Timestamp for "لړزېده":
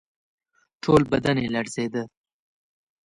1.55-2.03